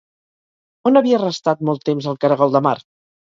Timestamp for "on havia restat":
0.91-1.61